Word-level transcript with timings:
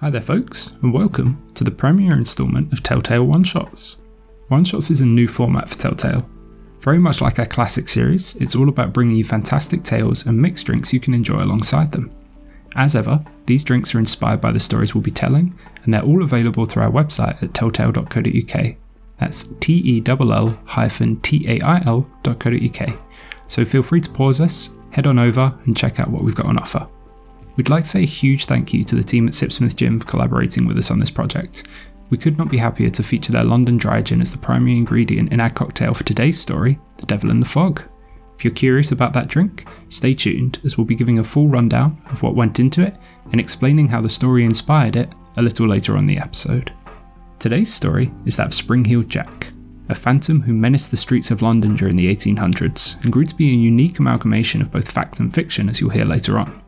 Hi 0.00 0.08
there, 0.08 0.22
folks, 0.22 0.78
and 0.80 0.94
welcome 0.94 1.46
to 1.52 1.62
the 1.62 1.70
premiere 1.70 2.14
installment 2.14 2.72
of 2.72 2.82
Telltale 2.82 3.26
One 3.26 3.44
Shots. 3.44 3.98
One 4.48 4.64
Shots 4.64 4.90
is 4.90 5.02
a 5.02 5.06
new 5.06 5.28
format 5.28 5.68
for 5.68 5.76
Telltale. 5.76 6.26
Very 6.80 6.98
much 6.98 7.20
like 7.20 7.38
our 7.38 7.44
classic 7.44 7.86
series, 7.86 8.34
it's 8.36 8.56
all 8.56 8.70
about 8.70 8.94
bringing 8.94 9.18
you 9.18 9.24
fantastic 9.24 9.82
tales 9.82 10.24
and 10.24 10.40
mixed 10.40 10.64
drinks 10.64 10.94
you 10.94 11.00
can 11.00 11.12
enjoy 11.12 11.44
alongside 11.44 11.90
them. 11.90 12.10
As 12.76 12.96
ever, 12.96 13.22
these 13.44 13.62
drinks 13.62 13.94
are 13.94 13.98
inspired 13.98 14.40
by 14.40 14.52
the 14.52 14.58
stories 14.58 14.94
we'll 14.94 15.02
be 15.02 15.10
telling, 15.10 15.54
and 15.84 15.92
they're 15.92 16.00
all 16.00 16.22
available 16.22 16.64
through 16.64 16.84
our 16.84 16.90
website 16.90 17.42
at 17.42 17.52
tell-tail.co.uk. 17.52 18.76
That's 19.18 19.48
T 19.60 19.82
E 19.84 20.02
L 20.06 20.32
L 20.32 20.58
hyphen 20.64 21.20
T 21.20 21.44
A 21.46 21.60
I 21.60 21.82
L.co.uk. 21.84 22.98
So 23.48 23.66
feel 23.66 23.82
free 23.82 24.00
to 24.00 24.08
pause 24.08 24.40
us, 24.40 24.70
head 24.92 25.06
on 25.06 25.18
over, 25.18 25.54
and 25.66 25.76
check 25.76 26.00
out 26.00 26.08
what 26.08 26.24
we've 26.24 26.34
got 26.34 26.46
on 26.46 26.56
offer. 26.56 26.88
We'd 27.60 27.68
like 27.68 27.84
to 27.84 27.90
say 27.90 28.04
a 28.04 28.06
huge 28.06 28.46
thank 28.46 28.72
you 28.72 28.84
to 28.84 28.96
the 28.96 29.02
team 29.02 29.28
at 29.28 29.34
Sipsmith 29.34 29.76
Gin 29.76 30.00
for 30.00 30.06
collaborating 30.06 30.66
with 30.66 30.78
us 30.78 30.90
on 30.90 30.98
this 30.98 31.10
project. 31.10 31.64
We 32.08 32.16
could 32.16 32.38
not 32.38 32.50
be 32.50 32.56
happier 32.56 32.88
to 32.88 33.02
feature 33.02 33.32
their 33.32 33.44
London 33.44 33.76
Dry 33.76 34.00
Gin 34.00 34.22
as 34.22 34.32
the 34.32 34.38
primary 34.38 34.78
ingredient 34.78 35.30
in 35.30 35.40
our 35.40 35.50
cocktail 35.50 35.92
for 35.92 36.04
today's 36.04 36.40
story, 36.40 36.78
The 36.96 37.04
Devil 37.04 37.30
in 37.30 37.38
the 37.38 37.44
Fog. 37.44 37.82
If 38.34 38.46
you're 38.46 38.54
curious 38.54 38.92
about 38.92 39.12
that 39.12 39.28
drink, 39.28 39.66
stay 39.90 40.14
tuned 40.14 40.58
as 40.64 40.78
we'll 40.78 40.86
be 40.86 40.94
giving 40.94 41.18
a 41.18 41.22
full 41.22 41.48
rundown 41.48 42.00
of 42.06 42.22
what 42.22 42.34
went 42.34 42.60
into 42.60 42.80
it 42.80 42.96
and 43.30 43.38
explaining 43.38 43.88
how 43.88 44.00
the 44.00 44.08
story 44.08 44.44
inspired 44.44 44.96
it 44.96 45.12
a 45.36 45.42
little 45.42 45.68
later 45.68 45.98
on 45.98 46.06
the 46.06 46.16
episode. 46.16 46.72
Today's 47.38 47.70
story 47.70 48.10
is 48.24 48.36
that 48.36 48.46
of 48.46 48.54
Spring-Heeled 48.54 49.10
Jack, 49.10 49.52
a 49.90 49.94
phantom 49.94 50.40
who 50.40 50.54
menaced 50.54 50.92
the 50.92 50.96
streets 50.96 51.30
of 51.30 51.42
London 51.42 51.76
during 51.76 51.96
the 51.96 52.10
1800s 52.16 53.04
and 53.04 53.12
grew 53.12 53.26
to 53.26 53.34
be 53.34 53.50
a 53.50 53.54
unique 53.54 53.98
amalgamation 53.98 54.62
of 54.62 54.72
both 54.72 54.90
fact 54.90 55.20
and 55.20 55.34
fiction 55.34 55.68
as 55.68 55.78
you'll 55.78 55.90
hear 55.90 56.06
later 56.06 56.38
on. 56.38 56.62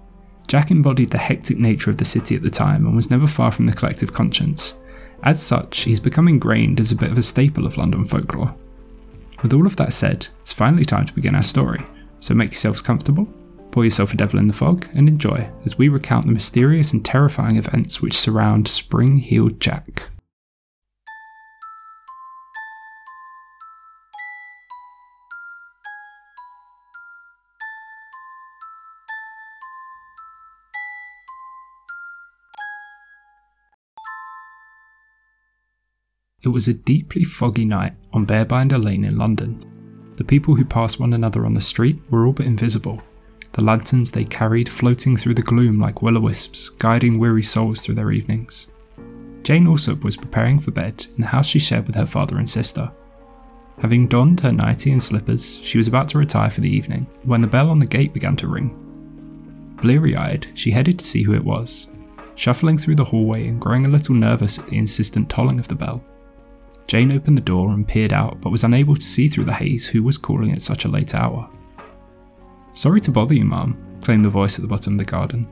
Jack 0.53 0.71
embodied 0.71 1.09
the 1.09 1.17
hectic 1.17 1.57
nature 1.57 1.91
of 1.91 1.97
the 1.97 2.05
city 2.05 2.37
at 2.37 2.43
the 2.43 2.51
time 2.51 2.85
and 2.85 2.95
was 2.95 3.11
never 3.11 3.27
far 3.27 3.51
from 3.51 3.65
the 3.65 3.73
collective 3.73 4.13
conscience. 4.13 4.75
As 5.23 5.43
such, 5.43 5.85
he's 5.85 5.99
become 5.99 6.29
ingrained 6.29 6.79
as 6.79 6.93
a 6.93 6.95
bit 6.95 7.11
of 7.11 7.17
a 7.17 7.23
staple 7.23 7.65
of 7.65 7.79
London 7.79 8.07
folklore. 8.07 8.55
With 9.43 9.55
all 9.55 9.65
of 9.65 9.77
that 9.77 9.95
said, 9.95 10.27
it's 10.43 10.53
finally 10.53 10.85
time 10.85 11.07
to 11.07 11.15
begin 11.15 11.35
our 11.35 11.43
story, 11.43 11.83
so 12.21 12.35
make 12.35 12.51
yourselves 12.51 12.83
comfortable, 12.83 13.27
pour 13.71 13.83
yourself 13.83 14.13
a 14.13 14.17
devil 14.19 14.39
in 14.39 14.47
the 14.47 14.53
fog, 14.53 14.87
and 14.93 15.09
enjoy 15.09 15.49
as 15.65 15.79
we 15.79 15.89
recount 15.89 16.27
the 16.27 16.33
mysterious 16.33 16.93
and 16.93 17.03
terrifying 17.03 17.57
events 17.57 18.03
which 18.03 18.13
surround 18.13 18.69
Spring-Heeled 18.69 19.59
Jack. 19.59 20.11
It 36.45 36.49
was 36.49 36.67
a 36.67 36.75
deeply 36.75 37.23
foggy 37.23 37.65
night 37.65 37.93
on 38.13 38.27
Bearbinder 38.27 38.83
Lane 38.83 39.05
in 39.05 39.17
London. 39.17 39.63
The 40.17 40.25
people 40.25 40.57
who 40.57 40.65
passed 40.65 40.99
one 40.99 41.13
another 41.13 41.47
on 41.47 41.55
the 41.55 41.61
street 41.61 42.01
were 42.11 42.27
all 42.27 42.33
but 42.33 42.47
invisible, 42.47 43.01
the 43.53 43.63
lanterns 43.63 44.11
they 44.11 44.25
carried 44.25 44.69
floating 44.69 45.17
through 45.17 45.35
the 45.35 45.43
gloom 45.43 45.79
like 45.79 46.03
will 46.03 46.19
o 46.19 46.21
wisps, 46.21 46.69
guiding 46.69 47.21
weary 47.21 47.45
souls 47.45 47.81
through 47.81 47.95
their 47.95 48.11
evenings. 48.11 48.67
Jane 49.45 49.69
Alsop 49.69 50.03
was 50.03 50.17
preparing 50.17 50.59
for 50.59 50.73
bed 50.73 51.07
in 51.15 51.21
the 51.21 51.29
house 51.29 51.47
she 51.47 51.61
shared 51.61 51.87
with 51.87 51.95
her 51.95 52.07
father 52.07 52.39
and 52.39 52.51
sister. 52.51 52.91
Having 53.79 54.09
donned 54.09 54.41
her 54.41 54.53
nightie 54.53 54.91
and 54.91 55.03
slippers, 55.03 55.61
she 55.63 55.79
was 55.79 55.87
about 55.87 56.09
to 56.09 56.19
retire 56.19 56.51
for 56.51 56.61
the 56.61 56.71
evening 56.71 57.07
when 57.25 57.41
the 57.41 57.47
bell 57.47 57.71
on 57.71 57.79
the 57.79 57.87
gate 57.87 58.13
began 58.13 58.35
to 58.37 58.49
ring. 58.49 59.77
Bleary 59.81 60.17
eyed, 60.17 60.49
she 60.55 60.73
headed 60.73 60.99
to 60.99 61.05
see 61.05 61.23
who 61.23 61.35
it 61.35 61.45
was, 61.45 61.87
shuffling 62.35 62.79
through 62.79 62.97
the 62.97 63.05
hallway 63.05 63.47
and 63.47 63.61
growing 63.61 63.87
a 63.87 63.89
little 63.89 64.15
nervous 64.17 64.59
at 64.59 64.67
the 64.67 64.79
insistent 64.79 65.31
tolling 65.31 65.61
of 65.61 65.69
the 65.69 65.77
bell. 65.77 66.03
Jane 66.93 67.11
opened 67.11 67.39
the 67.39 67.43
door 67.43 67.71
and 67.71 67.89
peered 67.89 68.13
out, 68.13 68.39
but 68.43 68.51
was 68.51 68.65
unable 68.65 68.95
to 68.95 69.01
see 69.01 69.27
through 69.27 69.47
the 69.47 69.55
haze 69.55 69.87
who 69.87 70.03
was 70.03 70.19
calling 70.19 70.53
at 70.53 70.61
such 70.61 70.85
a 70.85 70.89
late 70.89 71.15
hour. 71.15 71.49
Sorry 72.75 73.01
to 73.01 73.11
bother 73.11 73.33
you, 73.33 73.47
ma'am, 73.47 73.99
claimed 74.03 74.27
the 74.27 74.29
voice 74.29 74.57
at 74.57 74.61
the 74.61 74.69
bottom 74.69 74.93
of 74.93 74.99
the 74.99 75.11
garden, 75.11 75.49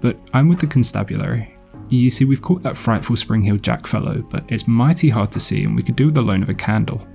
but 0.00 0.18
I'm 0.32 0.48
with 0.48 0.60
the 0.60 0.66
constabulary. 0.66 1.54
You 1.90 2.08
see, 2.08 2.24
we've 2.24 2.40
caught 2.40 2.62
that 2.62 2.74
frightful 2.74 3.16
Spring-Heeled 3.16 3.62
Jack 3.62 3.86
fellow, 3.86 4.22
but 4.30 4.50
it's 4.50 4.66
mighty 4.66 5.10
hard 5.10 5.30
to 5.32 5.40
see, 5.40 5.62
and 5.64 5.76
we 5.76 5.82
could 5.82 5.94
do 5.94 6.06
with 6.06 6.14
the 6.14 6.22
loan 6.22 6.42
of 6.42 6.48
a 6.48 6.54
candle. 6.54 7.06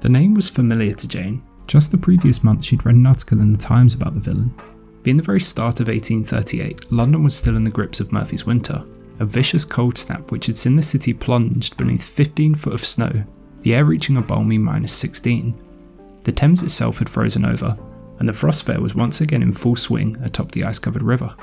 The 0.00 0.10
name 0.10 0.34
was 0.34 0.50
familiar 0.50 0.92
to 0.92 1.08
Jane. 1.08 1.42
Just 1.66 1.92
the 1.92 1.96
previous 1.96 2.44
month, 2.44 2.62
she'd 2.62 2.84
read 2.84 2.96
an 2.96 3.06
article 3.06 3.40
in 3.40 3.54
the 3.54 3.58
Times 3.58 3.94
about 3.94 4.12
the 4.12 4.20
villain. 4.20 4.54
Being 5.02 5.16
the 5.16 5.22
very 5.22 5.40
start 5.40 5.80
of 5.80 5.88
1838, 5.88 6.92
London 6.92 7.24
was 7.24 7.34
still 7.34 7.56
in 7.56 7.64
the 7.64 7.70
grips 7.70 8.00
of 8.00 8.12
Murphy's 8.12 8.44
Winter, 8.44 8.84
a 9.22 9.24
vicious 9.24 9.64
cold 9.64 9.96
snap 9.96 10.32
which 10.32 10.46
had 10.46 10.58
seen 10.58 10.74
the 10.74 10.82
city 10.82 11.14
plunged 11.14 11.76
beneath 11.76 12.08
15 12.08 12.56
foot 12.56 12.74
of 12.74 12.84
snow, 12.84 13.24
the 13.60 13.72
air 13.72 13.84
reaching 13.84 14.16
a 14.16 14.22
balmy 14.22 14.58
minus 14.58 14.92
16. 14.94 15.54
The 16.24 16.32
Thames 16.32 16.64
itself 16.64 16.98
had 16.98 17.08
frozen 17.08 17.44
over, 17.44 17.78
and 18.18 18.28
the 18.28 18.32
frost 18.32 18.66
fair 18.66 18.80
was 18.80 18.96
once 18.96 19.20
again 19.20 19.40
in 19.40 19.52
full 19.52 19.76
swing 19.76 20.16
atop 20.24 20.50
the 20.50 20.64
ice 20.64 20.80
covered 20.80 21.02
river. 21.02 21.36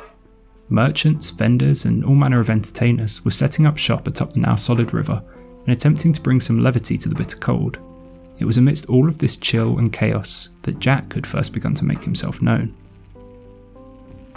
Merchants, 0.68 1.30
vendors, 1.30 1.86
and 1.86 2.04
all 2.04 2.16
manner 2.16 2.42
of 2.42 2.50
entertainers 2.50 3.24
were 3.24 3.32
setting 3.32 3.66
up 3.66 3.78
shop 3.78 4.08
atop 4.08 4.34
the 4.34 4.42
now 4.42 4.56
solid 4.56 4.94
river 4.94 5.24
and 5.66 5.70
attempting 5.70 6.12
to 6.12 6.22
bring 6.22 6.42
some 6.42 6.62
levity 6.62 6.98
to 6.98 7.08
the 7.08 7.16
bitter 7.16 7.38
cold. 7.38 7.78
It 8.40 8.46
was 8.46 8.58
amidst 8.58 8.90
all 8.90 9.08
of 9.08 9.20
this 9.20 9.38
chill 9.38 9.80
and 9.80 9.94
chaos 9.94 10.50
that 10.64 10.80
Jack 10.80 11.14
had 11.14 11.26
first 11.26 11.54
begun 11.54 11.76
to 11.76 11.86
make 11.86 12.04
himself 12.04 12.42
known. 12.42 12.76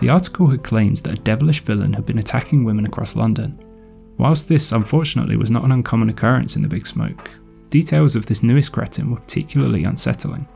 The 0.00 0.08
article 0.08 0.48
had 0.48 0.64
claimed 0.64 0.98
that 0.98 1.18
a 1.18 1.22
devilish 1.22 1.60
villain 1.60 1.92
had 1.92 2.06
been 2.06 2.18
attacking 2.18 2.64
women 2.64 2.86
across 2.86 3.16
London. 3.16 3.58
Whilst 4.18 4.48
this 4.48 4.72
unfortunately 4.72 5.36
was 5.36 5.50
not 5.50 5.64
an 5.64 5.72
uncommon 5.72 6.10
occurrence 6.10 6.56
in 6.56 6.62
the 6.62 6.68
Big 6.68 6.86
Smoke, 6.86 7.30
details 7.70 8.16
of 8.16 8.26
this 8.26 8.42
newest 8.42 8.72
cretin 8.72 9.10
were 9.10 9.20
particularly 9.20 9.84
unsettling. 9.84 10.46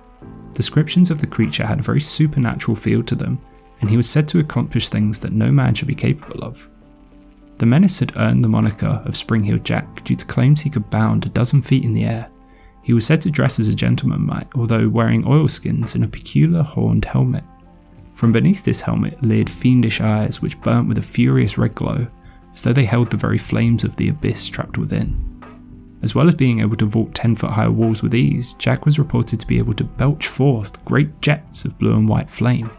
Descriptions 0.52 1.10
of 1.10 1.20
the 1.20 1.26
creature 1.26 1.66
had 1.66 1.80
a 1.80 1.82
very 1.82 2.00
supernatural 2.00 2.76
feel 2.76 3.02
to 3.04 3.14
them, 3.14 3.40
and 3.80 3.90
he 3.90 3.96
was 3.96 4.08
said 4.08 4.26
to 4.28 4.40
accomplish 4.40 4.88
things 4.88 5.18
that 5.20 5.32
no 5.32 5.52
man 5.52 5.74
should 5.74 5.88
be 5.88 5.94
capable 5.94 6.42
of. 6.42 6.68
The 7.58 7.66
menace 7.66 7.98
had 8.00 8.16
earned 8.16 8.44
the 8.44 8.48
moniker 8.48 9.02
of 9.04 9.16
Spring-Heeled 9.16 9.64
Jack 9.64 10.04
due 10.04 10.16
to 10.16 10.26
claims 10.26 10.60
he 10.60 10.70
could 10.70 10.90
bound 10.90 11.24
a 11.24 11.30
dozen 11.30 11.62
feet 11.62 11.84
in 11.84 11.94
the 11.94 12.04
air. 12.04 12.28
He 12.82 12.92
was 12.92 13.06
said 13.06 13.22
to 13.22 13.30
dress 13.30 13.58
as 13.58 13.68
a 13.68 13.74
gentleman 13.74 14.26
might, 14.26 14.48
although 14.54 14.88
wearing 14.88 15.26
oilskins 15.26 15.94
and 15.94 16.04
a 16.04 16.08
peculiar 16.08 16.62
horned 16.62 17.06
helmet. 17.06 17.44
From 18.16 18.32
beneath 18.32 18.64
this 18.64 18.80
helmet 18.80 19.22
leered 19.22 19.50
fiendish 19.50 20.00
eyes 20.00 20.40
which 20.40 20.58
burnt 20.62 20.88
with 20.88 20.96
a 20.96 21.02
furious 21.02 21.58
red 21.58 21.74
glow, 21.74 22.08
as 22.54 22.62
though 22.62 22.72
they 22.72 22.86
held 22.86 23.10
the 23.10 23.16
very 23.18 23.36
flames 23.36 23.84
of 23.84 23.94
the 23.96 24.08
abyss 24.08 24.48
trapped 24.48 24.78
within. 24.78 25.22
As 26.02 26.14
well 26.14 26.26
as 26.26 26.34
being 26.34 26.60
able 26.60 26.76
to 26.76 26.86
vault 26.86 27.14
10 27.14 27.36
foot 27.36 27.50
high 27.50 27.68
walls 27.68 28.02
with 28.02 28.14
ease, 28.14 28.54
Jack 28.54 28.86
was 28.86 28.98
reported 28.98 29.38
to 29.40 29.46
be 29.46 29.58
able 29.58 29.74
to 29.74 29.84
belch 29.84 30.28
forth 30.28 30.82
great 30.86 31.20
jets 31.20 31.66
of 31.66 31.78
blue 31.78 31.94
and 31.94 32.08
white 32.08 32.30
flame. 32.30 32.70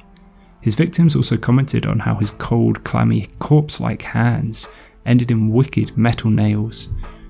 His 0.60 0.74
victims 0.74 1.16
also 1.16 1.38
commented 1.38 1.86
on 1.86 2.00
how 2.00 2.16
his 2.16 2.32
cold, 2.32 2.84
clammy, 2.84 3.28
corpse 3.38 3.80
like 3.80 4.02
hands 4.02 4.68
ended 5.06 5.30
in 5.30 5.52
wicked 5.52 5.96
metal 5.96 6.32
nails. 6.32 6.90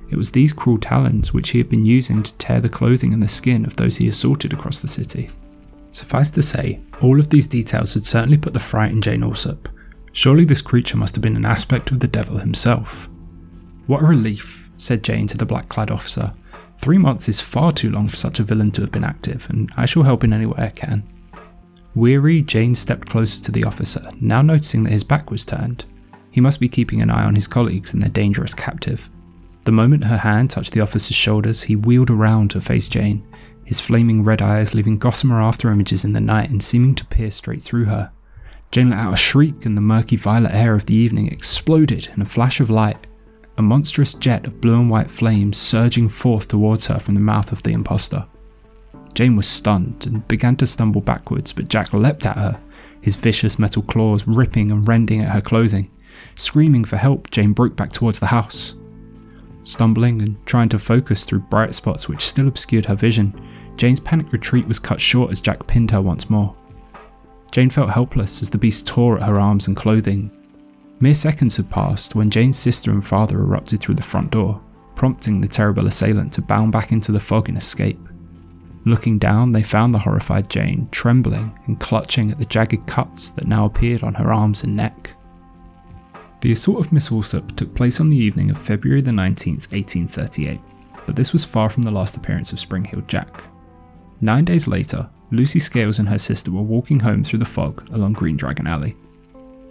It 0.09 0.16
was 0.16 0.31
these 0.31 0.53
cruel 0.53 0.78
talons 0.78 1.34
which 1.34 1.50
he 1.50 1.57
had 1.57 1.68
been 1.68 1.85
using 1.85 2.24
to 2.24 2.34
tear 2.38 2.62
the 2.62 2.69
clothing 2.69 3.13
and 3.13 3.22
the 3.22 3.28
skin 3.28 3.66
of 3.66 3.75
those 3.75 3.97
he 3.97 4.07
assaulted 4.07 4.53
across 4.53 4.79
the 4.79 4.88
city. 4.88 5.29
Suffice 5.97 6.30
to 6.30 6.44
say, 6.44 6.80
all 7.02 7.19
of 7.19 7.31
these 7.31 7.47
details 7.47 7.96
had 7.96 8.06
certainly 8.06 8.38
put 8.38 8.53
the 8.53 8.59
fright 8.59 8.91
in 8.91 9.02
Jane 9.02 9.24
Alsop. 9.24 9.68
Surely 10.12 10.46
this 10.46 10.62
creature 10.62 10.96
must 10.96 11.16
have 11.16 11.24
been 11.24 11.35
an 11.35 11.44
aspect 11.44 11.90
of 11.90 12.00
the 12.00 12.08
devil 12.08 12.38
himself. 12.38 13.09
What 13.88 14.03
a 14.03 14.06
relief, 14.06 14.69
said 14.78 15.03
Jane 15.03 15.25
to 15.25 15.38
the 15.38 15.46
black 15.47 15.69
clad 15.69 15.90
officer. 15.90 16.34
Three 16.78 17.00
months 17.00 17.28
is 17.28 17.41
far 17.41 17.72
too 17.72 17.90
long 17.90 18.07
for 18.07 18.16
such 18.16 18.40
a 18.40 18.44
villain 18.44 18.69
to 18.74 18.81
have 18.81 18.91
been 18.91 19.03
active, 19.03 19.50
and 19.50 19.72
I 19.75 19.88
shall 19.88 20.03
help 20.03 20.24
in 20.24 20.34
any 20.34 20.46
way 20.46 20.66
I 20.66 20.69
can. 20.69 21.02
Weary, 21.96 22.44
Jane 22.44 22.75
stepped 22.75 23.09
closer 23.09 23.44
to 23.46 23.52
the 23.52 23.63
officer, 23.63 24.12
now 24.22 24.44
noticing 24.44 24.84
that 24.84 24.94
his 24.94 25.03
back 25.03 25.31
was 25.31 25.44
turned. 25.44 25.86
He 26.30 26.41
must 26.41 26.59
be 26.59 26.69
keeping 26.69 27.02
an 27.02 27.09
eye 27.09 27.24
on 27.24 27.34
his 27.34 27.47
colleagues 27.47 27.94
and 27.94 28.03
their 28.03 28.12
dangerous 28.12 28.53
captive. 28.53 29.10
The 29.63 29.72
moment 29.72 30.04
her 30.04 30.18
hand 30.18 30.51
touched 30.51 30.74
the 30.74 30.81
officer's 30.81 31.18
shoulders, 31.18 31.63
he 31.63 31.75
wheeled 31.75 32.12
around 32.12 32.51
to 32.51 32.62
face 32.62 32.88
Jane, 32.88 33.25
his 33.68 33.81
flaming 33.81 34.24
red 34.24 34.42
eyes 34.42 34.74
leaving 34.74 34.98
gossamer 34.98 35.42
after 35.42 35.69
images 35.69 36.06
in 36.06 36.14
the 36.14 36.22
night 36.22 36.50
and 36.50 36.64
seeming 36.64 36.96
to 36.96 37.06
pierce 37.08 37.36
straight 37.36 37.62
through 37.62 37.84
her. 37.84 38.10
Jane 38.72 38.92
let 38.92 39.00
out 39.00 39.14
a 39.14 39.18
shriek, 39.18 39.66
and 39.66 39.75
the 39.75 39.81
murky 39.81 40.16
violet 40.16 40.54
air 40.54 40.74
of 40.74 40.86
the 40.86 40.96
evening 40.96 41.28
exploded 41.28 42.08
in 42.16 42.22
a 42.22 42.25
flash 42.25 42.62
of 42.62 42.69
light, 42.69 43.06
a 43.58 43.62
monstrous 43.62 44.14
jet 44.14 44.48
of 44.48 44.62
blue 44.62 44.80
and 44.80 44.90
white 44.90 45.12
flames 45.12 45.58
surging 45.58 46.08
forth 46.08 46.48
towards 46.48 46.88
her 46.88 46.98
from 46.98 47.14
the 47.14 47.19
mouth 47.19 47.52
of 47.52 47.62
the 47.64 47.72
impostor. 47.72 48.25
Jane 49.14 49.36
was 49.36 49.48
stunned 49.48 50.06
and 50.06 50.25
began 50.30 50.56
to 50.56 50.66
stumble 50.66 51.02
backwards, 51.02 51.52
but 51.52 51.68
Jack 51.68 51.92
leapt 51.92 52.25
at 52.25 52.38
her, 52.38 52.58
his 53.02 53.18
vicious 53.18 53.60
metal 53.60 53.81
claws 53.81 54.25
ripping 54.25 54.72
and 54.72 54.88
rending 54.88 55.24
at 55.24 55.34
her 55.34 55.42
clothing. 55.42 55.92
Screaming 56.38 56.86
for 56.86 56.96
help, 56.96 57.31
Jane 57.31 57.52
broke 57.52 57.75
back 57.75 57.92
towards 57.92 58.20
the 58.20 58.28
house. 58.28 58.75
Stumbling 59.63 60.22
and 60.22 60.46
trying 60.46 60.70
to 60.70 60.80
focus 60.80 61.25
through 61.25 61.40
bright 61.40 61.75
spots 61.75 62.08
which 62.08 62.25
still 62.25 62.48
obscured 62.48 62.86
her 62.86 62.96
vision, 62.96 63.34
Jane's 63.77 64.00
panic 64.00 64.33
retreat 64.33 64.68
was 64.68 64.79
cut 64.79 65.00
short 65.00 65.31
as 65.31 65.39
Jack 65.39 65.65
pinned 65.68 65.91
her 65.91 66.01
once 66.01 66.29
more. 66.29 66.56
Jane 67.51 67.69
felt 67.69 67.89
helpless 67.89 68.41
as 68.41 68.50
the 68.50 68.57
beast 68.57 68.85
tore 68.85 69.18
at 69.18 69.27
her 69.27 69.39
arms 69.39 69.68
and 69.68 69.77
clothing. 69.77 70.31
Mere 71.00 71.15
seconds 71.15 71.57
had 71.57 71.69
passed 71.69 72.15
when 72.15 72.29
Jane's 72.29 72.57
sister 72.57 72.91
and 72.91 73.06
father 73.06 73.39
erupted 73.39 73.79
through 73.79 73.95
the 73.95 74.03
front 74.03 74.31
door, 74.31 74.59
prompting 74.95 75.39
the 75.39 75.47
terrible 75.47 75.88
assailant 75.88 76.33
to 76.33 76.41
bound 76.41 76.71
back 76.71 76.91
into 76.91 77.12
the 77.12 77.19
fog 77.19 77.50
and 77.50 77.57
escape. 77.57 78.00
Looking 78.85 79.19
down, 79.19 79.51
they 79.51 79.63
found 79.63 79.94
the 79.94 80.00
horrified 80.00 80.50
Jane 80.50 80.88
trembling 80.91 81.57
and 81.68 81.79
clutching 81.79 82.31
at 82.31 82.39
the 82.39 82.45
jagged 82.45 82.88
cuts 82.88 83.29
that 83.31 83.47
now 83.47 83.65
appeared 83.65 84.01
on 84.01 84.13
her 84.15 84.33
arms 84.33 84.63
and 84.63 84.75
neck. 84.75 85.13
The 86.41 86.51
assault 86.51 86.79
of 86.79 86.94
Miss 86.94 87.12
Alsop 87.12 87.56
took 87.56 87.75
place 87.75 88.00
on 88.00 88.09
the 88.09 88.18
evening 88.18 88.50
of 88.50 88.57
February 88.57 89.01
the 89.01 89.12
19th, 89.12 89.71
1838, 89.71 90.62
but 91.06 91.15
this 91.15 91.33
was 91.33 91.44
far 91.44 91.69
from 91.69 91.83
the 91.83 91.91
last 91.91 92.15
appearance 92.18 92.53
of 92.53 92.59
Spring-Heeled 92.59 93.07
Jack. 93.07 93.44
Nine 94.22 94.46
days 94.46 94.68
later, 94.68 95.10
Lucy 95.31 95.60
Scales 95.60 96.00
and 96.00 96.10
her 96.10 96.18
sister 96.18 96.52
were 96.52 96.62
walking 96.62 97.00
home 97.00 97.24
through 97.24 97.40
the 97.40 97.46
fog 97.46 97.88
along 97.92 98.14
Green 98.14 98.38
Dragon 98.38 98.66
Alley. 98.66 98.96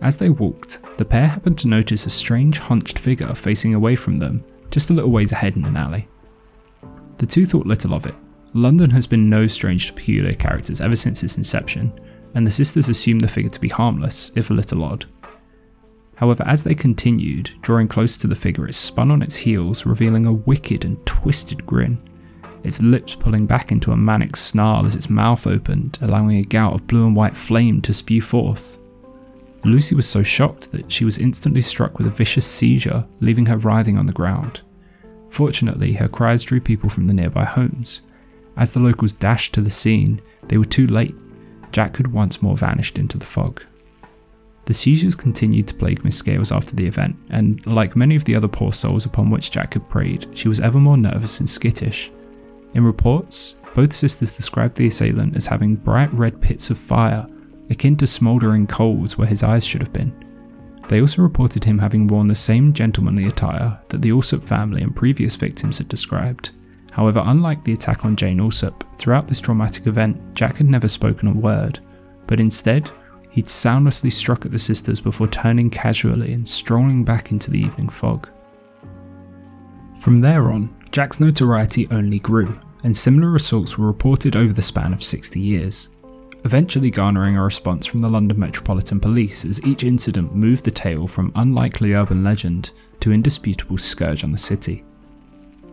As 0.03 0.19
they 0.19 0.29
walked, 0.29 0.81
the 0.99 1.05
pair 1.05 1.27
happened 1.27 1.59
to 1.59 1.69
notice 1.69 2.07
a 2.07 2.11
strange 2.11 2.59
hunched 2.59 2.99
figure 2.99 3.35
facing 3.35 3.75
away 3.75 3.97
from 3.97 4.19
them, 4.19 4.45
just 4.71 4.91
a 4.91 4.93
little 4.93 5.11
ways 5.11 5.33
ahead 5.33 5.57
in 5.57 5.65
an 5.65 5.77
alley. 5.77 6.07
The 7.19 7.27
two 7.27 7.47
thought 7.47 7.67
little 7.67 7.95
of 7.95 8.07
it. 8.07 8.15
London 8.53 8.91
has 8.91 9.07
been 9.07 9.29
no 9.29 9.47
strange 9.47 9.89
to 9.89 9.93
peculiar 9.95 10.35
characters 10.35 10.81
ever 10.81 10.97
since 10.97 11.23
its 11.23 11.37
inception, 11.37 11.93
and 12.35 12.47
the 12.47 12.51
sisters 12.51 12.89
assumed 12.89 13.23
the 13.23 13.29
figure 13.29 13.51
to 13.51 13.61
be 13.61 13.69
harmless, 13.69 14.31
if 14.37 14.51
a 14.51 14.55
little 14.55 14.85
odd. 14.85 15.07
However, 16.17 16.45
as 16.47 16.63
they 16.63 16.75
continued, 16.75 17.51
drawing 17.63 17.89
closer 17.89 18.21
to 18.21 18.27
the 18.27 18.35
figure, 18.35 18.67
it 18.67 18.75
spun 18.75 19.11
on 19.11 19.23
its 19.23 19.37
heels, 19.37 19.87
revealing 19.87 20.27
a 20.27 20.33
wicked 20.33 20.85
and 20.85 21.05
twisted 21.07 21.67
grin, 21.67 21.99
its 22.65 22.83
lips 22.83 23.15
pulling 23.15 23.47
back 23.47 23.73
into 23.73 23.93
a 23.93 23.97
manic 23.97 24.37
snarl 24.37 24.87
as 24.87 24.95
its 24.95 25.11
mouth 25.11 25.47
opened, 25.47 25.99
allowing 26.01 26.37
a 26.37 26.43
gout 26.43 26.75
of 26.75 26.87
blue 26.87 27.07
and 27.07 27.17
white 27.17 27.37
flame 27.37 27.81
to 27.83 27.93
spew 27.93 28.21
forth. 28.21 28.79
Lucy 29.65 29.95
was 29.95 30.09
so 30.09 30.23
shocked 30.23 30.71
that 30.73 30.91
she 30.91 31.05
was 31.05 31.19
instantly 31.19 31.61
struck 31.61 31.99
with 31.99 32.07
a 32.07 32.11
vicious 32.11 32.47
seizure, 32.47 33.07
leaving 33.21 33.47
her 33.47 33.57
writhing 33.57 33.99
on 33.99 34.07
the 34.07 34.13
ground. 34.13 34.61
Fortunately, 35.29 35.93
her 35.95 36.09
cries 36.09 36.45
drew 36.45 36.61
people 36.61 36.89
from 36.89 37.07
the 37.07 37.15
nearby 37.15 37.45
homes. 37.45 38.01
As 38.57 38.73
the 38.73 38.81
locals 38.81 39.13
dashed 39.13 39.53
to 39.55 39.61
the 39.61 39.71
scene, 39.71 40.21
they 40.49 40.57
were 40.57 40.65
too 40.65 40.87
late. 40.87 41.15
Jack 41.73 41.97
had 41.97 42.13
once 42.13 42.41
more 42.41 42.57
vanished 42.57 42.97
into 42.97 43.19
the 43.19 43.27
fog. 43.27 43.63
The 44.67 44.75
seizures 44.75 45.15
continued 45.15 45.69
to 45.69 45.75
plague 45.75 46.05
Miss 46.05 46.17
Scales 46.17 46.51
after 46.51 46.75
the 46.75 46.87
event, 46.87 47.17
and 47.31 47.65
like 47.67 47.95
many 47.95 48.17
of 48.17 48.25
the 48.25 48.35
other 48.35 48.49
poor 48.49 48.73
souls 48.73 49.05
upon 49.05 49.31
which 49.31 49.51
Jack 49.51 49.75
had 49.75 49.89
preyed, 49.89 50.27
she 50.33 50.49
was 50.49 50.61
ever 50.61 50.81
more 50.81 50.97
nervous 50.97 51.39
and 51.39 51.49
skittish. 51.49 52.11
In 52.77 52.85
reports, 52.85 53.57
both 53.75 53.95
sisters 53.95 54.33
described 54.33 54.77
the 54.77 54.89
assailant 54.89 55.35
as 55.35 55.47
having 55.47 55.77
bright 55.77 56.13
red 56.13 56.43
pits 56.43 56.69
of 56.69 56.77
fire, 56.77 57.27
akin 57.71 57.97
to 57.97 58.07
smouldering 58.07 58.67
coals 58.67 59.17
where 59.17 59.27
his 59.27 59.43
eyes 59.43 59.65
should 59.65 59.81
have 59.81 59.95
been. 59.95 60.15
They 60.89 61.01
also 61.01 61.23
reported 61.23 61.65
him 61.65 61.79
having 61.79 62.07
worn 62.07 62.27
the 62.27 62.35
same 62.35 62.75
gentlemanly 62.75 63.27
attire 63.27 63.81
that 63.89 64.03
the 64.03 64.13
Alsop 64.13 64.45
family 64.45 64.83
and 64.83 64.95
previous 64.95 65.37
victims 65.37 65.79
had 65.79 65.89
described. 65.89 66.51
However, 66.93 67.23
unlike 67.25 67.65
the 67.65 67.73
attack 67.73 68.05
on 68.05 68.15
Jane 68.15 68.41
Alsop, 68.41 68.85
throughout 68.99 69.27
this 69.27 69.41
traumatic 69.41 69.87
event, 69.87 70.35
Jack 70.35 70.59
had 70.59 70.69
never 70.69 70.87
spoken 70.87 71.29
a 71.29 71.33
word, 71.33 71.81
but 72.27 72.39
instead 72.39 72.91
He'd 73.37 73.51
soundlessly 73.51 74.09
struck 74.09 74.47
at 74.47 74.51
the 74.51 74.59
sisters 74.59 74.99
before 74.99 75.29
turning 75.29 75.69
casually 75.69 76.33
and 76.33 76.49
strolling 76.49 77.05
back 77.05 77.31
into 77.31 77.51
the 77.51 77.59
evening 77.59 77.91
fog. 77.91 78.31
From 79.99 80.21
there 80.21 80.51
on, 80.51 80.75
Jack's 80.91 81.21
notoriety 81.21 81.87
only 81.91 82.19
grew, 82.19 82.59
and 82.87 82.97
similar 82.97 83.35
assaults 83.35 83.77
were 83.77 83.89
reported 83.89 84.37
over 84.37 84.53
the 84.53 84.63
span 84.63 84.93
of 84.93 85.03
60 85.03 85.41
years, 85.41 85.89
eventually 86.45 86.89
garnering 86.89 87.37
a 87.37 87.43
response 87.43 87.85
from 87.85 88.01
the 88.01 88.09
London 88.09 88.39
Metropolitan 88.39 89.01
Police 89.01 89.45
as 89.45 89.61
each 89.65 89.83
incident 89.83 90.37
moved 90.37 90.65
the 90.65 90.71
tale 90.71 91.09
from 91.09 91.33
unlikely 91.35 91.95
urban 91.95 92.23
legend 92.23 92.71
to 93.01 93.11
indisputable 93.11 93.77
scourge 93.77 94.23
on 94.23 94.31
the 94.31 94.39
city. 94.39 94.85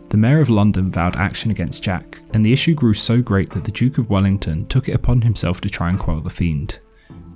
The 0.09 0.17
Mayor 0.17 0.39
of 0.39 0.49
London 0.49 0.89
vowed 0.89 1.15
action 1.15 1.51
against 1.51 1.83
Jack, 1.83 2.19
and 2.33 2.43
the 2.43 2.51
issue 2.51 2.73
grew 2.73 2.95
so 2.95 3.21
great 3.21 3.51
that 3.51 3.63
the 3.63 3.71
Duke 3.71 3.99
of 3.99 4.09
Wellington 4.09 4.65
took 4.65 4.89
it 4.89 4.95
upon 4.95 5.21
himself 5.21 5.61
to 5.61 5.69
try 5.69 5.91
and 5.91 5.99
quell 5.99 6.19
the 6.19 6.31
fiend. 6.31 6.79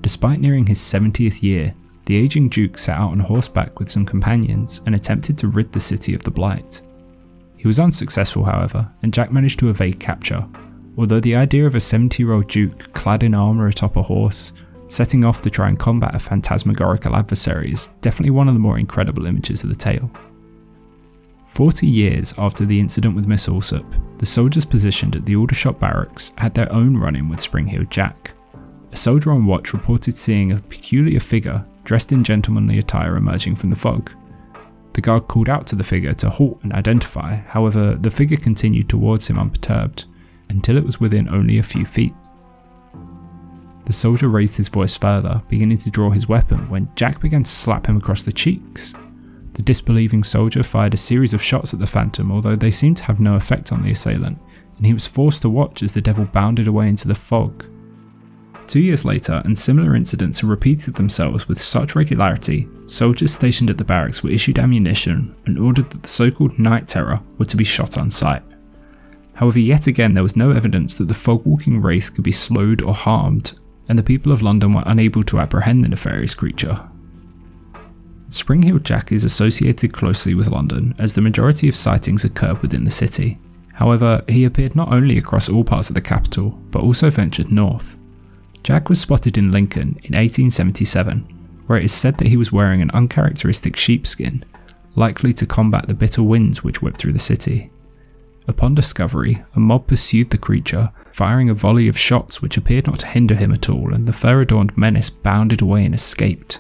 Despite 0.02 0.40
nearing 0.40 0.66
his 0.66 0.80
70th 0.80 1.44
year, 1.44 1.76
the 2.06 2.16
aging 2.16 2.50
Duke 2.50 2.80
set 2.80 2.98
out 2.98 3.12
on 3.12 3.20
horseback 3.20 3.78
with 3.78 3.90
some 3.90 4.08
companions 4.08 4.82
and 4.88 4.96
attempted 4.96 5.38
to 5.38 5.50
rid 5.50 5.72
the 5.72 5.80
city 5.80 6.16
of 6.16 6.24
the 6.24 6.32
blight. 6.32 6.82
He 7.58 7.68
was 7.68 7.80
unsuccessful, 7.80 8.46
however, 8.46 8.90
and 9.02 9.14
Jack 9.14 9.32
managed 9.32 9.60
to 9.60 9.70
evade 9.70 10.00
capture, 10.00 10.46
although 10.98 11.20
the 11.20 11.36
idea 11.36 11.66
of 11.66 11.76
a 11.76 11.80
70 11.80 12.22
year 12.22 12.34
old 12.34 12.48
Duke 12.48 12.94
clad 12.94 13.24
in 13.24 13.34
armour 13.34 13.68
atop 13.68 13.98
a 13.98 14.02
horse, 14.02 14.54
setting 14.88 15.26
off 15.26 15.42
to 15.42 15.50
try 15.50 15.68
and 15.68 15.80
combat 15.80 16.16
a 16.16 16.20
phantasmagorical 16.20 17.16
adversary 17.16 17.72
is 17.72 17.90
definitely 18.02 18.32
one 18.32 18.48
of 18.48 18.54
the 18.54 18.60
more 18.60 18.80
incredible 18.80 19.26
images 19.26 19.64
of 19.64 19.70
the 19.70 19.76
tale. 19.76 20.10
Forty 21.48 21.88
years 21.88 22.34
after 22.38 22.66
the 22.66 22.80
incident 22.80 23.16
with 23.16 23.28
Miss 23.28 23.50
Alsop, 23.50 23.86
the 24.20 24.26
soldiers 24.26 24.64
positioned 24.64 25.16
at 25.16 25.26
the 25.26 25.36
Aldershot 25.36 25.80
barracks 25.80 26.34
had 26.38 26.54
their 26.54 26.72
own 26.72 26.96
run 26.96 27.16
in 27.16 27.30
with 27.30 27.42
Spring-Heeled 27.42 27.90
Jack. 27.90 28.36
A 28.92 28.96
soldier 28.96 29.32
on 29.32 29.46
watch 29.46 29.74
reported 29.74 30.16
seeing 30.16 30.52
a 30.52 30.58
peculiar 30.58 31.20
figure 31.20 31.66
dressed 31.84 32.12
in 32.12 32.24
gentlemanly 32.24 32.78
attire 32.78 33.16
emerging 33.16 33.56
from 33.56 33.70
the 33.70 33.76
fog. 33.76 34.12
The 34.98 35.02
guard 35.02 35.28
called 35.28 35.48
out 35.48 35.68
to 35.68 35.76
the 35.76 35.84
figure 35.84 36.16
to 36.16 36.28
halt 36.28 36.60
and 36.64 36.74
identify, 36.74 37.36
however, 37.36 37.96
the 38.02 38.10
figure 38.10 38.36
continued 38.36 38.90
towards 38.90 39.28
him 39.28 39.38
unperturbed 39.38 40.06
until 40.50 40.76
it 40.76 40.84
was 40.84 41.00
within 41.00 41.30
only 41.30 41.60
a 41.60 41.64
few 41.64 41.86
feet. 41.86 42.16
The 43.86 43.94
soldier 43.94 44.28
raised 44.28 44.58
his 44.58 44.70
voice 44.70 44.98
further, 44.98 45.40
beginning 45.50 45.78
to 45.78 45.92
draw 45.92 46.10
his 46.10 46.28
weapon 46.28 46.68
when 46.68 46.90
Jack 46.96 47.22
began 47.22 47.44
to 47.44 47.50
slap 47.50 47.86
him 47.86 47.98
across 47.98 48.24
the 48.24 48.32
cheeks. 48.32 48.96
The 49.54 49.62
disbelieving 49.62 50.24
soldier 50.24 50.64
fired 50.64 50.96
a 50.96 50.98
series 50.98 51.36
of 51.36 51.44
shots 51.44 51.76
at 51.76 51.80
the 51.80 51.86
phantom, 51.86 52.32
although 52.32 52.56
they 52.56 52.72
seemed 52.72 52.98
to 52.98 53.04
have 53.04 53.20
no 53.20 53.36
effect 53.36 53.72
on 53.72 53.84
the 53.84 53.92
assailant, 53.92 54.40
and 54.78 54.86
he 54.88 54.96
was 54.96 55.06
forced 55.06 55.44
to 55.44 55.50
watch 55.52 55.84
as 55.84 55.92
the 55.92 56.02
devil 56.02 56.26
bounded 56.26 56.68
away 56.68 56.90
into 56.90 57.08
the 57.08 57.14
fog, 57.14 57.66
Two 58.68 58.82
years 58.82 59.06
later, 59.06 59.42
and 59.46 59.58
similar 59.58 59.96
incidents 59.96 60.44
repeated 60.44 60.94
themselves 60.94 61.48
with 61.48 61.60
such 61.60 61.96
regularity, 61.96 62.68
soldiers 62.86 63.34
stationed 63.34 63.70
at 63.70 63.78
the 63.78 63.86
barracks 63.86 64.22
were 64.22 64.30
issued 64.30 64.60
ammunition 64.60 65.34
and 65.46 65.58
ordered 65.58 65.90
that 65.90 66.04
the 66.04 66.10
so 66.10 66.30
called 66.30 66.60
Night 66.60 66.86
Terror 66.86 67.22
were 67.38 67.46
to 67.46 67.56
be 67.56 67.64
shot 67.64 67.98
on 67.98 68.12
sight. 68.12 68.44
However, 69.34 69.60
yet 69.60 69.88
again, 69.88 70.14
there 70.14 70.24
was 70.24 70.36
no 70.36 70.52
evidence 70.52 70.96
that 70.96 71.08
the 71.08 71.14
fog 71.14 71.46
walking 71.46 71.82
wraith 71.82 72.14
could 72.14 72.26
be 72.26 72.32
slowed 72.32 72.82
or 72.82 72.94
harmed, 72.94 73.58
and 73.88 73.98
the 73.98 74.04
people 74.04 74.34
of 74.34 74.42
London 74.42 74.74
were 74.74 74.84
unable 74.86 75.24
to 75.24 75.40
apprehend 75.40 75.84
the 75.84 75.88
nefarious 75.88 76.34
creature. 76.34 76.90
Spring-Heeled 78.30 78.84
Jack 78.84 79.14
is 79.14 79.24
associated 79.24 79.94
closely 79.94 80.34
with 80.34 80.50
London, 80.50 80.94
as 81.00 81.14
the 81.14 81.22
majority 81.22 81.70
of 81.70 81.76
sightings 81.76 82.26
occur 82.26 82.54
within 82.56 82.84
the 82.84 82.92
city. 82.92 83.40
However, 83.74 84.22
he 84.28 84.44
appeared 84.44 84.76
not 84.76 84.92
only 84.92 85.18
across 85.18 85.48
all 85.48 85.64
parts 85.64 85.90
of 85.90 85.94
the 85.94 86.02
capital, 86.02 86.50
but 86.72 86.82
also 86.82 87.10
ventured 87.10 87.50
north. 87.50 87.98
Jack 88.68 88.90
was 88.90 89.00
spotted 89.00 89.38
in 89.38 89.50
Lincoln 89.50 89.98
in 90.04 90.14
1877, 90.14 91.20
where 91.68 91.80
it 91.80 91.86
is 91.86 91.94
said 91.94 92.18
that 92.18 92.28
he 92.28 92.36
was 92.36 92.52
wearing 92.52 92.82
an 92.82 92.92
uncharacteristic 92.92 93.78
sheepskin, 93.78 94.44
likely 94.94 95.34
to 95.36 95.46
combat 95.46 95.88
the 95.88 95.94
bitter 95.94 96.22
winds 96.22 96.66
which 96.66 96.82
whipped 96.82 96.98
through 96.98 97.14
the 97.14 97.18
city. 97.18 97.72
Upon 98.46 98.76
discovery, 98.76 99.42
a 99.56 99.60
mob 99.62 99.88
pursued 99.88 100.32
the 100.32 100.38
creature, 100.38 100.92
firing 101.14 101.50
a 101.50 101.54
volley 101.54 101.88
of 101.88 101.98
shots 101.98 102.42
which 102.42 102.58
appeared 102.58 102.88
not 102.88 103.00
to 103.00 103.08
hinder 103.08 103.36
him 103.36 103.54
at 103.54 103.70
all, 103.70 103.94
and 103.94 104.06
the 104.06 104.12
fur 104.12 104.42
adorned 104.42 104.78
menace 104.78 105.10
bounded 105.10 105.62
away 105.62 105.86
and 105.86 105.96
escaped. 105.96 106.60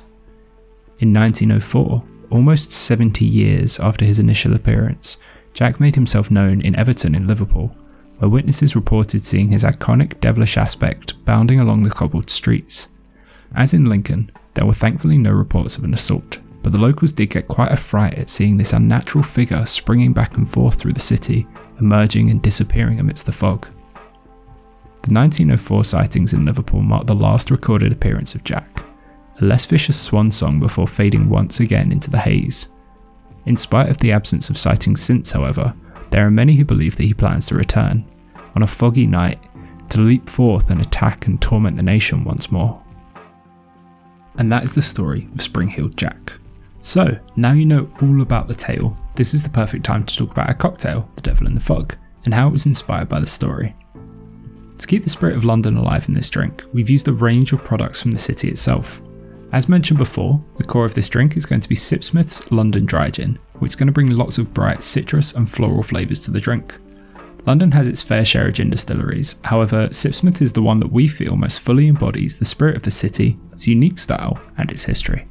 In 0.99 1.13
1904, 1.13 2.01
almost 2.29 2.71
70 2.71 3.25
years 3.25 3.81
after 3.81 4.05
his 4.05 4.17
initial 4.17 4.53
appearance, 4.53 5.17
Jack 5.53 5.81
made 5.81 5.95
himself 5.95 6.31
known 6.31 6.61
in 6.61 6.73
Everton 6.77 7.15
in 7.15 7.27
Liverpool 7.27 7.75
where 8.19 8.29
witnesses 8.29 8.75
reported 8.75 9.23
seeing 9.23 9.49
his 9.49 9.63
iconic 9.63 10.19
devilish 10.19 10.57
aspect 10.57 11.13
bounding 11.25 11.59
along 11.59 11.83
the 11.83 11.89
cobbled 11.89 12.29
streets. 12.29 12.89
As 13.55 13.73
in 13.73 13.85
Lincoln, 13.85 14.31
there 14.53 14.65
were 14.65 14.73
thankfully 14.73 15.17
no 15.17 15.31
reports 15.31 15.77
of 15.77 15.83
an 15.83 15.93
assault, 15.93 16.39
but 16.63 16.71
the 16.71 16.77
locals 16.77 17.11
did 17.11 17.29
get 17.29 17.47
quite 17.47 17.71
a 17.71 17.77
fright 17.77 18.15
at 18.15 18.29
seeing 18.29 18.57
this 18.57 18.73
unnatural 18.73 19.23
figure 19.23 19.65
springing 19.65 20.13
back 20.13 20.35
and 20.37 20.49
forth 20.49 20.75
through 20.75 20.93
the 20.93 20.99
city, 20.99 21.47
emerging 21.79 22.31
and 22.31 22.41
disappearing 22.41 22.99
amidst 22.99 23.25
the 23.25 23.31
fog. 23.31 23.67
The 25.03 25.13
1904 25.13 25.85
sightings 25.85 26.33
in 26.33 26.43
Liverpool 26.43 26.81
marked 26.81 27.07
the 27.07 27.15
last 27.15 27.51
recorded 27.51 27.93
appearance 27.93 28.35
of 28.35 28.43
Jack, 28.43 28.83
a 29.39 29.45
less 29.45 29.65
vicious 29.65 29.99
swan 29.99 30.31
song 30.31 30.59
before 30.59 30.87
fading 30.87 31.29
once 31.29 31.59
again 31.59 31.91
into 31.91 32.09
the 32.09 32.17
haze. 32.17 32.69
In 33.45 33.55
spite 33.55 33.89
of 33.89 33.97
the 33.99 34.11
absence 34.11 34.49
of 34.49 34.57
sightings 34.57 35.01
since, 35.01 35.31
however, 35.31 35.73
there 36.09 36.25
are 36.25 36.31
many 36.31 36.55
who 36.55 36.65
believe 36.65 36.95
that 36.95 37.03
he 37.03 37.13
plans 37.13 37.47
to 37.47 37.55
return, 37.55 38.05
on 38.55 38.63
a 38.63 38.67
foggy 38.67 39.07
night, 39.07 39.39
to 39.89 40.01
leap 40.01 40.27
forth 40.27 40.69
and 40.69 40.81
attack 40.81 41.27
and 41.27 41.41
torment 41.41 41.77
the 41.77 41.83
nation 41.83 42.23
once 42.23 42.51
more. 42.51 42.81
And 44.37 44.51
that 44.51 44.63
is 44.63 44.75
the 44.75 44.81
story 44.81 45.27
of 45.33 45.41
Spring-Heeled 45.41 45.97
Jack. 45.97 46.33
So, 46.81 47.17
now 47.35 47.53
you 47.53 47.65
know 47.65 47.91
all 48.01 48.21
about 48.21 48.47
the 48.47 48.53
tale, 48.53 48.95
this 49.15 49.33
is 49.33 49.43
the 49.43 49.49
perfect 49.49 49.83
time 49.83 50.05
to 50.05 50.15
talk 50.15 50.31
about 50.31 50.47
our 50.47 50.53
cocktail, 50.53 51.09
The 51.15 51.21
Devil 51.21 51.47
in 51.47 51.55
the 51.55 51.61
Fog, 51.61 51.95
and 52.23 52.33
how 52.33 52.47
it 52.47 52.51
was 52.51 52.65
inspired 52.65 53.09
by 53.09 53.19
the 53.19 53.27
story. 53.27 53.75
To 54.77 54.87
keep 54.87 55.03
the 55.03 55.09
spirit 55.09 55.35
of 55.35 55.43
London 55.43 55.75
alive 55.75 56.07
in 56.07 56.13
this 56.13 56.29
drink, 56.29 56.63
we've 56.71 56.89
used 56.89 57.07
a 57.07 57.13
range 57.13 57.51
of 57.51 57.63
products 57.63 58.01
from 58.01 58.11
the 58.11 58.17
city 58.17 58.49
itself. 58.49 59.01
As 59.53 59.69
mentioned 59.69 59.97
before, 59.97 60.43
the 60.57 60.63
core 60.63 60.85
of 60.85 60.93
this 60.93 61.07
drink 61.07 61.37
is 61.37 61.45
going 61.45 61.61
to 61.61 61.69
be 61.69 61.75
Sipsmith's 61.75 62.51
London 62.51 62.85
Dry 62.85 63.09
Gin, 63.09 63.39
which 63.59 63.71
is 63.71 63.75
going 63.75 63.87
to 63.87 63.93
bring 63.93 64.09
lots 64.09 64.37
of 64.37 64.53
bright 64.53 64.83
citrus 64.83 65.33
and 65.33 65.49
floral 65.49 65.83
flavours 65.83 66.19
to 66.19 66.31
the 66.31 66.41
drink. 66.41 66.75
London 67.45 67.71
has 67.71 67.87
its 67.87 68.01
fair 68.01 68.25
share 68.25 68.47
of 68.47 68.53
gin 68.55 68.69
distilleries, 68.69 69.37
however, 69.45 69.87
Sipsmith 69.87 70.41
is 70.41 70.51
the 70.51 70.61
one 70.61 70.81
that 70.81 70.91
we 70.91 71.07
feel 71.07 71.37
most 71.37 71.61
fully 71.61 71.87
embodies 71.87 72.37
the 72.37 72.43
spirit 72.43 72.75
of 72.75 72.83
the 72.83 72.91
city, 72.91 73.39
its 73.53 73.65
unique 73.65 73.99
style, 73.99 74.37
and 74.57 74.69
its 74.69 74.83
history. 74.83 75.25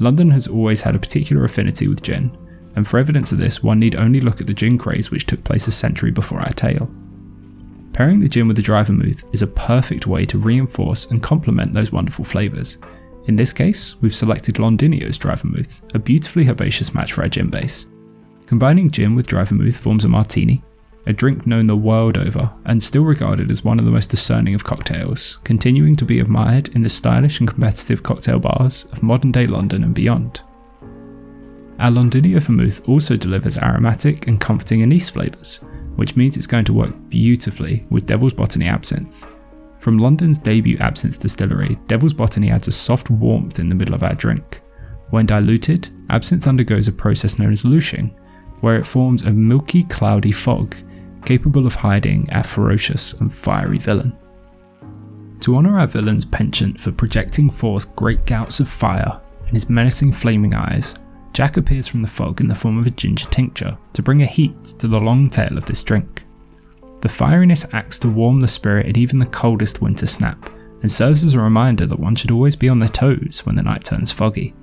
London 0.00 0.32
has 0.32 0.48
always 0.48 0.80
had 0.80 0.96
a 0.96 0.98
particular 0.98 1.44
affinity 1.44 1.86
with 1.86 2.02
gin, 2.02 2.36
and 2.74 2.86
for 2.86 2.98
evidence 2.98 3.30
of 3.30 3.38
this, 3.38 3.62
one 3.62 3.78
need 3.78 3.94
only 3.94 4.20
look 4.20 4.40
at 4.40 4.48
the 4.48 4.52
gin 4.52 4.76
craze 4.76 5.12
which 5.12 5.26
took 5.26 5.44
place 5.44 5.68
a 5.68 5.72
century 5.72 6.10
before 6.10 6.40
our 6.40 6.52
tale. 6.54 6.92
Pairing 7.92 8.18
the 8.18 8.28
gin 8.28 8.48
with 8.48 8.56
the 8.56 8.62
dry 8.62 8.82
vermouth 8.82 9.22
is 9.32 9.42
a 9.42 9.46
perfect 9.46 10.08
way 10.08 10.26
to 10.26 10.38
reinforce 10.38 11.06
and 11.12 11.22
complement 11.22 11.72
those 11.72 11.92
wonderful 11.92 12.24
flavours. 12.24 12.78
In 13.26 13.36
this 13.36 13.52
case, 13.52 14.00
we've 14.02 14.14
selected 14.14 14.58
Londinio's 14.58 15.16
dry 15.16 15.34
vermouth, 15.34 15.80
a 15.94 15.98
beautifully 15.98 16.46
herbaceous 16.48 16.94
match 16.94 17.14
for 17.14 17.22
our 17.22 17.28
gin 17.28 17.48
base. 17.48 17.88
Combining 18.46 18.90
gin 18.90 19.14
with 19.14 19.26
dry 19.26 19.44
vermouth 19.44 19.78
forms 19.78 20.04
a 20.04 20.08
martini, 20.08 20.62
a 21.06 21.12
drink 21.12 21.46
known 21.46 21.66
the 21.66 21.76
world 21.76 22.18
over 22.18 22.50
and 22.66 22.82
still 22.82 23.04
regarded 23.04 23.50
as 23.50 23.64
one 23.64 23.78
of 23.78 23.84
the 23.86 23.90
most 23.90 24.10
discerning 24.10 24.54
of 24.54 24.64
cocktails, 24.64 25.38
continuing 25.44 25.96
to 25.96 26.04
be 26.04 26.20
admired 26.20 26.68
in 26.68 26.82
the 26.82 26.88
stylish 26.88 27.40
and 27.40 27.48
competitive 27.48 28.02
cocktail 28.02 28.38
bars 28.38 28.84
of 28.92 29.02
modern 29.02 29.32
day 29.32 29.46
London 29.46 29.84
and 29.84 29.94
beyond. 29.94 30.42
Our 31.78 31.90
Londinio 31.90 32.40
vermouth 32.40 32.86
also 32.88 33.16
delivers 33.16 33.58
aromatic 33.58 34.28
and 34.28 34.40
comforting 34.40 34.82
anise 34.82 35.10
flavours, 35.10 35.60
which 35.96 36.14
means 36.14 36.36
it's 36.36 36.46
going 36.46 36.64
to 36.66 36.72
work 36.72 36.94
beautifully 37.08 37.86
with 37.90 38.06
Devil's 38.06 38.32
Botany 38.32 38.68
absinthe. 38.68 39.26
From 39.84 39.98
London's 39.98 40.38
debut 40.38 40.78
absinthe 40.80 41.18
distillery, 41.18 41.78
Devil's 41.88 42.14
Botany 42.14 42.50
adds 42.50 42.68
a 42.68 42.72
soft 42.72 43.10
warmth 43.10 43.58
in 43.58 43.68
the 43.68 43.74
middle 43.74 43.94
of 43.94 44.02
our 44.02 44.14
drink. 44.14 44.62
When 45.10 45.26
diluted, 45.26 45.90
absinthe 46.08 46.46
undergoes 46.46 46.88
a 46.88 46.92
process 46.92 47.38
known 47.38 47.52
as 47.52 47.66
louching, 47.66 48.16
where 48.60 48.76
it 48.76 48.86
forms 48.86 49.24
a 49.24 49.30
milky, 49.30 49.82
cloudy 49.82 50.32
fog, 50.32 50.74
capable 51.26 51.66
of 51.66 51.74
hiding 51.74 52.30
our 52.32 52.42
ferocious 52.42 53.12
and 53.20 53.30
fiery 53.30 53.76
villain. 53.76 54.16
To 55.40 55.54
honour 55.54 55.78
our 55.78 55.86
villain's 55.86 56.24
penchant 56.24 56.80
for 56.80 56.90
projecting 56.90 57.50
forth 57.50 57.94
great 57.94 58.24
gouts 58.24 58.60
of 58.60 58.70
fire 58.70 59.20
and 59.42 59.52
his 59.52 59.68
menacing 59.68 60.12
flaming 60.14 60.54
eyes, 60.54 60.94
Jack 61.34 61.58
appears 61.58 61.86
from 61.86 62.00
the 62.00 62.08
fog 62.08 62.40
in 62.40 62.46
the 62.46 62.54
form 62.54 62.78
of 62.78 62.86
a 62.86 62.90
ginger 62.90 63.28
tincture 63.28 63.76
to 63.92 64.02
bring 64.02 64.22
a 64.22 64.26
heat 64.26 64.64
to 64.78 64.88
the 64.88 64.98
long 64.98 65.28
tail 65.28 65.58
of 65.58 65.66
this 65.66 65.82
drink. 65.82 66.24
The 67.04 67.10
fieriness 67.10 67.68
acts 67.74 67.98
to 67.98 68.08
warm 68.08 68.40
the 68.40 68.48
spirit 68.48 68.86
at 68.86 68.96
even 68.96 69.18
the 69.18 69.26
coldest 69.26 69.82
winter 69.82 70.06
snap, 70.06 70.48
and 70.80 70.90
serves 70.90 71.22
as 71.22 71.34
a 71.34 71.38
reminder 71.38 71.84
that 71.84 72.00
one 72.00 72.14
should 72.14 72.30
always 72.30 72.56
be 72.56 72.70
on 72.70 72.78
their 72.78 72.88
toes 72.88 73.42
when 73.44 73.56
the 73.56 73.62
night 73.62 73.84
turns 73.84 74.10
foggy. 74.10 74.54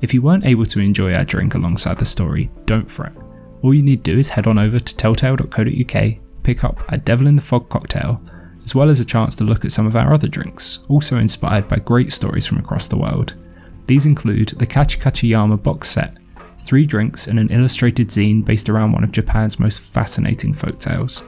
If 0.00 0.12
you 0.12 0.20
weren't 0.20 0.44
able 0.44 0.66
to 0.66 0.80
enjoy 0.80 1.14
our 1.14 1.24
drink 1.24 1.54
alongside 1.54 1.96
the 1.96 2.04
story, 2.04 2.50
don't 2.66 2.90
fret. 2.90 3.12
All 3.62 3.72
you 3.72 3.84
need 3.84 4.04
to 4.04 4.14
do 4.14 4.18
is 4.18 4.28
head 4.28 4.48
on 4.48 4.58
over 4.58 4.80
to 4.80 4.96
tell-tail.co.uk, 4.96 6.14
pick 6.42 6.64
up 6.64 6.92
a 6.92 6.98
Devil 6.98 7.28
in 7.28 7.36
the 7.36 7.42
Fog 7.42 7.68
cocktail, 7.68 8.20
as 8.64 8.74
well 8.74 8.90
as 8.90 8.98
a 8.98 9.04
chance 9.04 9.36
to 9.36 9.44
look 9.44 9.64
at 9.64 9.70
some 9.70 9.86
of 9.86 9.94
our 9.94 10.12
other 10.12 10.26
drinks, 10.26 10.80
also 10.88 11.18
inspired 11.18 11.68
by 11.68 11.76
great 11.76 12.12
stories 12.12 12.46
from 12.46 12.58
across 12.58 12.88
the 12.88 12.98
world, 12.98 13.36
these 13.86 14.06
include 14.06 14.48
the 14.58 14.66
Kachikachiyama 14.66 15.62
box 15.62 15.88
set, 15.88 16.18
three 16.58 16.86
drinks, 16.86 17.26
and 17.26 17.38
an 17.38 17.50
illustrated 17.50 18.08
zine 18.08 18.44
based 18.44 18.68
around 18.68 18.92
one 18.92 19.04
of 19.04 19.12
Japan's 19.12 19.58
most 19.58 19.80
fascinating 19.80 20.52
folk 20.52 20.78
tales. 20.78 21.24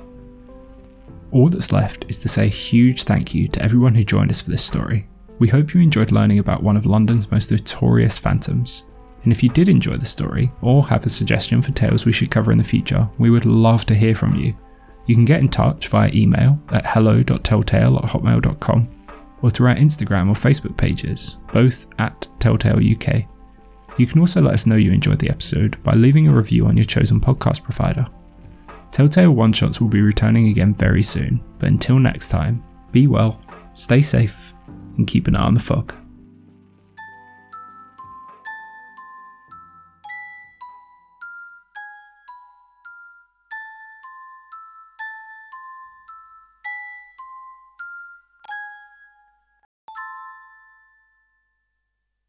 All 1.33 1.49
that's 1.49 1.73
left 1.73 2.05
is 2.09 2.19
to 2.19 2.29
say 2.29 2.47
a 2.47 2.51
huge 2.51 3.05
thank 3.05 3.35
you 3.35 3.49
to 3.49 3.63
everyone 3.63 3.95
who 3.95 4.05
joined 4.05 4.31
us 4.31 4.41
for 4.41 4.51
this 4.51 4.65
story. 4.65 5.07
We 5.39 5.49
hope 5.49 5.73
you 5.73 5.81
enjoyed 5.81 6.13
learning 6.13 6.39
about 6.39 6.63
one 6.63 6.77
of 6.77 6.87
London's 6.87 7.31
most 7.31 7.51
notorious 7.51 8.19
phantoms. 8.19 8.87
And 9.23 9.33
if 9.33 9.43
you 9.43 9.49
did 9.49 9.69
enjoy 9.69 9.97
the 9.97 10.07
story, 10.07 10.51
or 10.61 10.87
have 10.87 11.07
a 11.07 11.11
suggestion 11.11 11.63
for 11.63 11.73
tales 11.73 12.05
we 12.05 12.13
should 12.13 12.31
cover 12.31 12.53
in 12.53 12.59
the 12.59 12.65
future, 12.65 13.09
we 13.19 13.31
would 13.31 13.47
love 13.47 13.87
to 13.87 13.95
hear 13.95 14.15
from 14.15 14.35
you. 14.35 14.55
You 15.07 15.15
can 15.15 15.25
get 15.25 15.41
in 15.41 15.49
touch 15.49 15.89
via 15.89 16.11
email 16.13 16.59
at 16.71 16.87
hello.telltale 16.87 17.99
at 17.99 18.05
hotmail.com 18.05 18.89
or 19.43 19.51
through 19.51 19.69
our 19.69 19.77
Instagram 19.77 20.29
or 20.29 20.35
Facebook 20.35 20.77
pages, 20.77 21.39
both 21.53 21.87
at 21.99 22.29
Telltale 22.39 22.79
UK. 22.79 23.27
You 23.99 24.07
can 24.07 24.21
also 24.21 24.41
let 24.41 24.55
us 24.55 24.67
know 24.67 24.77
you 24.77 24.93
enjoyed 24.93 25.19
the 25.19 25.31
episode 25.31 25.83
by 25.83 25.95
leaving 25.95 26.29
a 26.29 26.35
review 26.35 26.67
on 26.67 26.77
your 26.77 26.85
chosen 26.85 27.21
podcast 27.21 27.63
provider. 27.63 28.07
Telltale 28.93 29.31
One 29.33 29.53
Shots 29.53 29.81
will 29.81 29.89
be 29.89 30.01
returning 30.01 30.49
again 30.49 30.75
very 30.75 31.03
soon, 31.03 31.43
but 31.59 31.69
until 31.69 31.99
next 31.99 32.29
time, 32.29 32.63
be 32.93 33.07
well, 33.07 33.41
stay 33.75 34.03
safe, 34.03 34.55
and 34.97 35.07
keep 35.07 35.29
an 35.29 35.37
eye 35.37 35.43
on 35.43 35.55
the 35.55 35.61
fog. 35.61 35.95